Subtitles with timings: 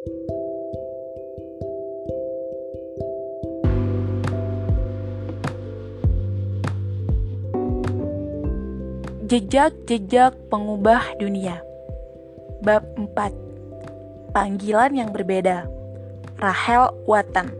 [0.00, 0.16] Jejak-jejak
[10.48, 11.60] pengubah dunia.
[12.64, 15.68] Bab 4 Panggilan yang berbeda.
[16.40, 17.52] Rahel Watan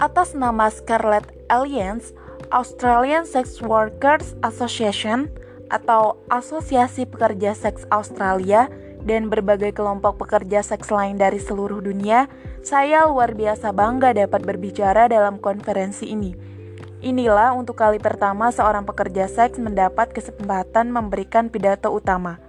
[0.00, 2.16] Atas nama Scarlet Alliance
[2.48, 5.28] Australian Sex Workers Association
[5.68, 8.72] atau Asosiasi Pekerja Seks Australia
[9.06, 12.26] dan berbagai kelompok pekerja seks lain dari seluruh dunia,
[12.66, 16.56] saya luar biasa bangga dapat berbicara dalam konferensi ini
[17.04, 22.40] Inilah untuk kali pertama seorang pekerja seks mendapat kesempatan memberikan pidato utama.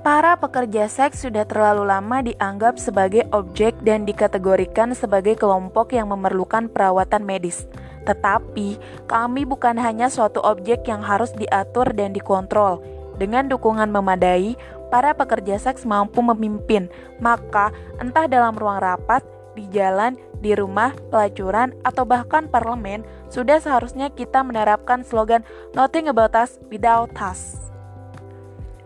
[0.00, 6.72] Para pekerja seks sudah terlalu lama dianggap sebagai objek dan dikategorikan sebagai kelompok yang memerlukan
[6.72, 7.68] perawatan medis.
[8.08, 12.80] Tetapi, kami bukan hanya suatu objek yang harus diatur dan dikontrol.
[13.20, 14.56] Dengan dukungan memadai,
[14.88, 16.88] para pekerja seks mampu memimpin,
[17.20, 17.68] maka
[18.00, 19.20] entah dalam ruang rapat,
[19.52, 25.44] di jalan, di rumah, pelacuran, atau bahkan parlemen, sudah seharusnya kita menerapkan slogan
[25.76, 27.60] Nothing about us without us.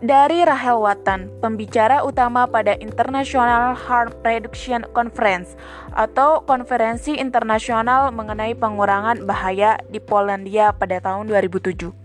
[0.05, 5.57] Dari Rahel Watan, pembicara utama pada International Harm Reduction Conference
[5.97, 12.04] atau Konferensi Internasional mengenai pengurangan bahaya di Polandia pada tahun 2007.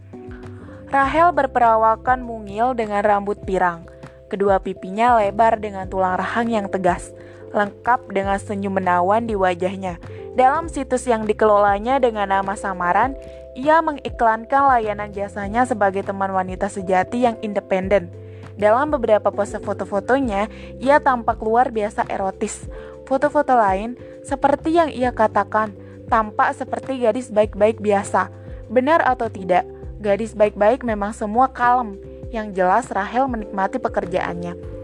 [0.89, 3.85] Rahel berperawakan mungil dengan rambut pirang.
[4.25, 7.13] Kedua pipinya lebar dengan tulang rahang yang tegas
[7.53, 10.01] lengkap dengan senyum menawan di wajahnya.
[10.33, 13.17] Dalam situs yang dikelolanya dengan nama samaran,
[13.57, 18.09] ia mengiklankan layanan jasanya sebagai teman wanita sejati yang independen.
[18.57, 20.49] Dalam beberapa pose foto-fotonya,
[20.81, 22.65] ia tampak luar biasa erotis.
[23.05, 23.93] Foto-foto lain,
[24.25, 25.73] seperti yang ia katakan,
[26.09, 28.29] tampak seperti gadis baik-baik biasa.
[28.69, 29.65] Benar atau tidak,
[29.99, 31.99] gadis baik-baik memang semua kalem.
[32.31, 34.79] Yang jelas Rahel menikmati pekerjaannya.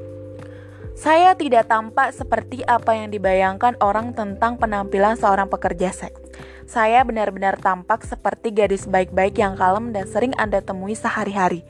[0.96, 6.24] Saya tidak tampak seperti apa yang dibayangkan orang tentang penampilan seorang pekerja seks.
[6.66, 11.68] Saya benar-benar tampak seperti gadis baik-baik yang kalem dan sering Anda temui sehari-hari.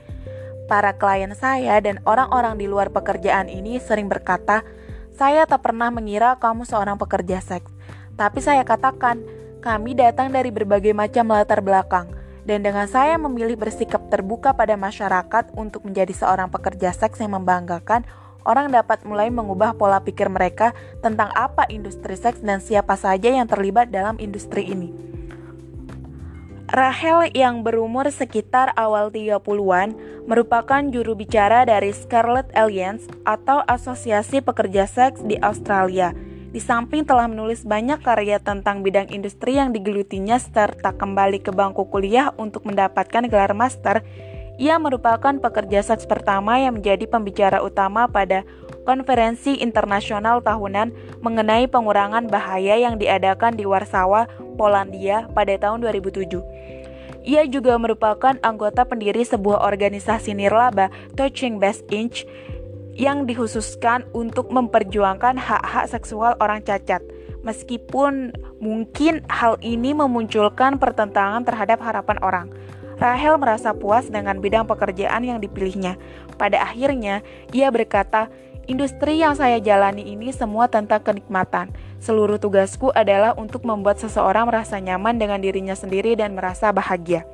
[0.70, 4.62] Para klien saya dan orang-orang di luar pekerjaan ini sering berkata,
[5.18, 7.70] "Saya tak pernah mengira kamu seorang pekerja seks."
[8.16, 9.20] Tapi saya katakan,
[9.59, 12.08] kami datang dari berbagai macam latar belakang.
[12.46, 18.06] Dan dengan saya memilih bersikap terbuka pada masyarakat untuk menjadi seorang pekerja seks yang membanggakan,
[18.46, 23.50] orang dapat mulai mengubah pola pikir mereka tentang apa industri seks dan siapa saja yang
[23.50, 24.94] terlibat dalam industri ini.
[26.70, 29.94] Rahel yang berumur sekitar awal 30-an
[30.26, 36.14] merupakan juru bicara dari Scarlet Alliance atau Asosiasi Pekerja Seks di Australia.
[36.56, 41.84] Di samping telah menulis banyak karya tentang bidang industri yang digelutinya serta kembali ke bangku
[41.92, 44.08] kuliah untuk mendapatkan gelar master,
[44.56, 48.48] ia merupakan pekerja seks pertama yang menjadi pembicara utama pada
[48.88, 56.40] konferensi internasional tahunan mengenai pengurangan bahaya yang diadakan di Warsawa, Polandia pada tahun 2007.
[57.28, 60.88] Ia juga merupakan anggota pendiri sebuah organisasi nirlaba
[61.20, 62.24] Touching Best Inch
[62.96, 67.04] yang dikhususkan untuk memperjuangkan hak-hak seksual orang cacat.
[67.44, 72.48] Meskipun mungkin hal ini memunculkan pertentangan terhadap harapan orang.
[72.96, 76.00] Rahel merasa puas dengan bidang pekerjaan yang dipilihnya.
[76.40, 78.32] Pada akhirnya, ia berkata,
[78.66, 81.70] Industri yang saya jalani ini semua tentang kenikmatan.
[82.02, 87.30] Seluruh tugasku adalah untuk membuat seseorang merasa nyaman dengan dirinya sendiri dan merasa bahagia.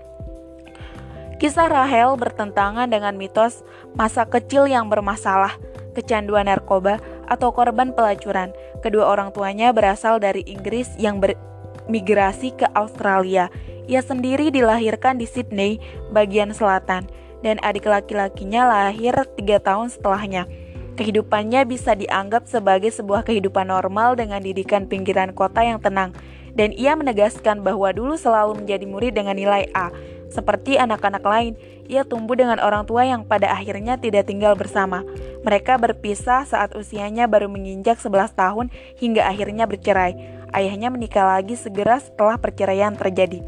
[1.42, 3.66] Kisah Rahel bertentangan dengan mitos
[3.98, 5.58] masa kecil yang bermasalah,
[5.98, 8.54] kecanduan narkoba, atau korban pelacuran.
[8.86, 13.50] Kedua orang tuanya berasal dari Inggris yang bermigrasi ke Australia.
[13.90, 15.82] Ia sendiri dilahirkan di Sydney,
[16.14, 17.10] bagian selatan,
[17.42, 20.46] dan adik laki-lakinya lahir tiga tahun setelahnya.
[20.94, 26.14] Kehidupannya bisa dianggap sebagai sebuah kehidupan normal dengan didikan pinggiran kota yang tenang,
[26.54, 29.90] dan ia menegaskan bahwa dulu selalu menjadi murid dengan nilai A.
[30.32, 31.54] Seperti anak-anak lain,
[31.92, 35.04] ia tumbuh dengan orang tua yang pada akhirnya tidak tinggal bersama.
[35.44, 40.16] Mereka berpisah saat usianya baru menginjak 11 tahun hingga akhirnya bercerai.
[40.56, 43.44] Ayahnya menikah lagi segera setelah perceraian terjadi.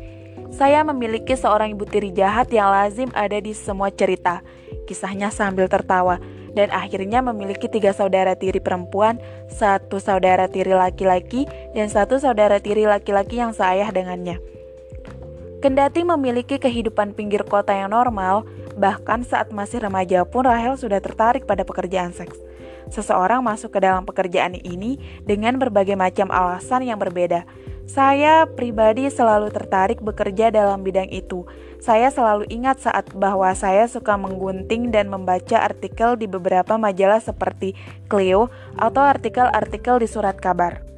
[0.54, 4.44] Saya memiliki seorang ibu tiri jahat yang lazim ada di semua cerita.
[4.86, 6.20] Kisahnya sambil tertawa.
[6.54, 9.18] Dan akhirnya memiliki tiga saudara tiri perempuan,
[9.50, 14.38] satu saudara tiri laki-laki, dan satu saudara tiri laki-laki yang seayah dengannya.
[15.64, 18.44] Kendati memiliki kehidupan pinggir kota yang normal,
[18.76, 22.36] bahkan saat masih remaja pun Rahel sudah tertarik pada pekerjaan seks.
[22.92, 27.48] Seseorang masuk ke dalam pekerjaan ini dengan berbagai macam alasan yang berbeda.
[27.88, 31.48] Saya pribadi selalu tertarik bekerja dalam bidang itu.
[31.80, 37.72] Saya selalu ingat saat bahwa saya suka menggunting dan membaca artikel di beberapa majalah seperti
[38.12, 40.93] Clio atau artikel-artikel di surat kabar.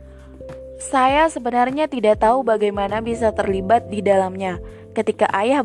[0.76, 4.60] Saya sebenarnya tidak tahu bagaimana bisa terlibat di dalamnya.
[4.92, 5.64] Ketika ayah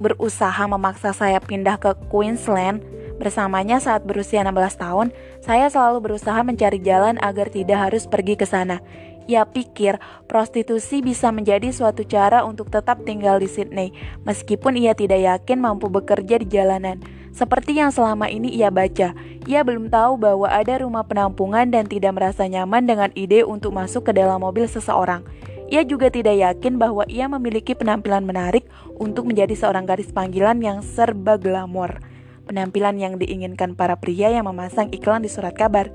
[0.00, 2.80] berusaha memaksa saya pindah ke Queensland
[3.20, 5.08] bersamanya saat berusia 16 tahun,
[5.44, 8.80] saya selalu berusaha mencari jalan agar tidak harus pergi ke sana.
[9.28, 13.92] Ia pikir prostitusi bisa menjadi suatu cara untuk tetap tinggal di Sydney,
[14.24, 17.04] meskipun ia tidak yakin mampu bekerja di jalanan.
[17.36, 19.12] Seperti yang selama ini ia baca,
[19.44, 24.08] ia belum tahu bahwa ada rumah penampungan dan tidak merasa nyaman dengan ide untuk masuk
[24.08, 25.22] ke dalam mobil seseorang.
[25.68, 28.64] Ia juga tidak yakin bahwa ia memiliki penampilan menarik
[28.96, 32.00] untuk menjadi seorang gadis panggilan yang serba glamor.
[32.48, 35.92] Penampilan yang diinginkan para pria yang memasang iklan di surat kabar.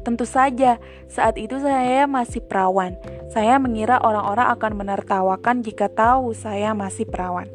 [0.00, 0.80] Tentu saja,
[1.12, 2.96] saat itu saya masih perawan.
[3.28, 7.46] Saya mengira orang-orang akan menertawakan jika tahu saya masih perawan.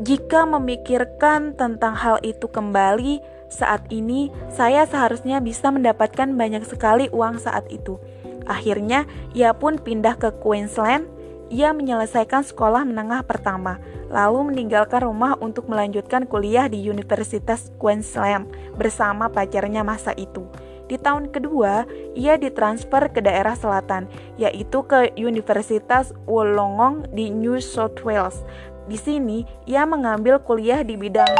[0.00, 3.20] Jika memikirkan tentang hal itu kembali,
[3.50, 8.00] saat ini saya seharusnya bisa mendapatkan banyak sekali uang saat itu.
[8.48, 9.04] Akhirnya,
[9.36, 11.04] ia pun pindah ke Queensland.
[11.50, 18.46] Ia menyelesaikan sekolah menengah pertama, lalu meninggalkan rumah untuk melanjutkan kuliah di Universitas Queensland
[18.78, 20.46] bersama pacarnya masa itu.
[20.90, 21.86] Di tahun kedua,
[22.18, 28.42] ia ditransfer ke daerah selatan, yaitu ke Universitas Wollongong di New South Wales.
[28.90, 31.30] Di sini, ia mengambil kuliah di bidang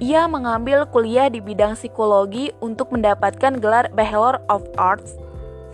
[0.00, 5.20] ia mengambil kuliah di bidang psikologi untuk mendapatkan gelar Bachelor of Arts.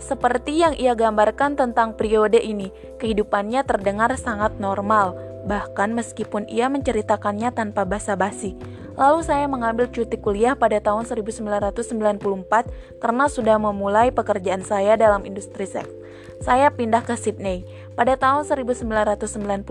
[0.03, 2.67] Seperti yang ia gambarkan tentang periode ini,
[2.99, 5.15] kehidupannya terdengar sangat normal,
[5.47, 8.59] bahkan meskipun ia menceritakannya tanpa basa-basi.
[8.97, 15.69] Lalu saya mengambil cuti kuliah pada tahun 1994 karena sudah memulai pekerjaan saya dalam industri
[15.69, 15.93] seks.
[16.41, 17.65] Saya pindah ke Sydney.
[17.93, 19.65] Pada tahun 1995,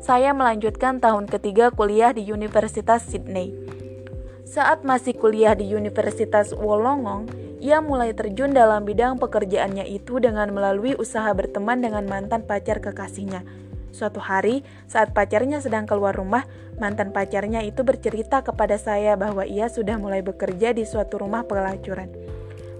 [0.00, 3.52] saya melanjutkan tahun ketiga kuliah di Universitas Sydney.
[4.44, 7.28] Saat masih kuliah di Universitas Wollongong,
[7.64, 13.63] ia mulai terjun dalam bidang pekerjaannya itu dengan melalui usaha berteman dengan mantan pacar kekasihnya.
[13.94, 16.42] Suatu hari, saat pacarnya sedang keluar rumah,
[16.82, 22.10] mantan pacarnya itu bercerita kepada saya bahwa ia sudah mulai bekerja di suatu rumah pelacuran.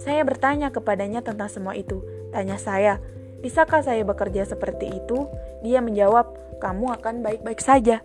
[0.02, 2.02] Saya bertanya kepadanya tentang semua itu.
[2.34, 2.98] Tanya saya,
[3.46, 5.30] bisakah saya bekerja seperti itu?
[5.62, 8.02] Dia menjawab, kamu akan baik-baik saja.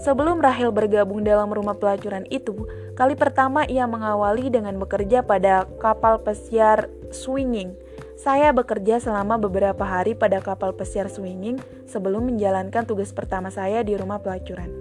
[0.00, 2.66] Sebelum Rahel bergabung dalam rumah pelacuran itu,
[2.96, 7.76] kali pertama ia mengawali dengan bekerja pada kapal pesiar swinging
[8.24, 13.92] saya bekerja selama beberapa hari pada kapal pesiar swinging sebelum menjalankan tugas pertama saya di
[14.00, 14.72] rumah pelacuran.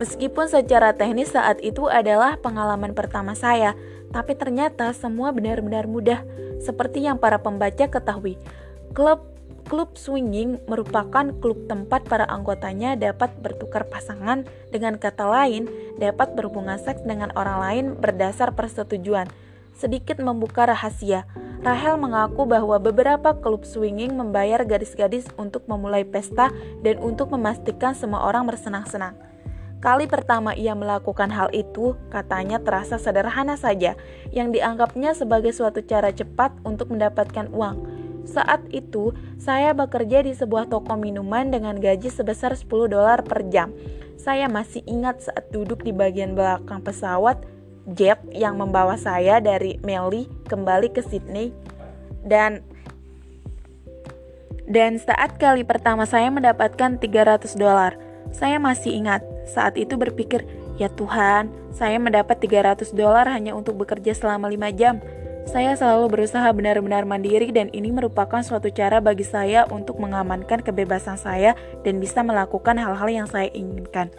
[0.00, 3.76] Meskipun secara teknis saat itu adalah pengalaman pertama saya,
[4.08, 6.24] tapi ternyata semua benar-benar mudah.
[6.64, 8.40] Seperti yang para pembaca ketahui,
[8.96, 9.28] klub
[9.68, 15.68] klub swinging merupakan klub tempat para anggotanya dapat bertukar pasangan, dengan kata lain,
[16.00, 19.28] dapat berhubungan seks dengan orang lain berdasar persetujuan.
[19.76, 21.24] Sedikit membuka rahasia,
[21.62, 26.50] Rahel mengaku bahwa beberapa klub swinging membayar gadis-gadis untuk memulai pesta
[26.82, 29.14] dan untuk memastikan semua orang bersenang-senang.
[29.78, 33.94] Kali pertama ia melakukan hal itu, katanya terasa sederhana saja,
[34.34, 37.86] yang dianggapnya sebagai suatu cara cepat untuk mendapatkan uang.
[38.26, 43.70] Saat itu, saya bekerja di sebuah toko minuman dengan gaji sebesar 10 dolar per jam.
[44.18, 47.42] Saya masih ingat saat duduk di bagian belakang pesawat
[47.86, 51.50] jet yang membawa saya dari Melly kembali ke Sydney
[52.22, 52.62] dan
[54.70, 57.98] dan saat kali pertama saya mendapatkan 300 dolar.
[58.32, 60.46] Saya masih ingat saat itu berpikir,
[60.80, 65.02] "Ya Tuhan, saya mendapat 300 dolar hanya untuk bekerja selama 5 jam."
[65.42, 71.18] Saya selalu berusaha benar-benar mandiri dan ini merupakan suatu cara bagi saya untuk mengamankan kebebasan
[71.18, 74.14] saya dan bisa melakukan hal-hal yang saya inginkan.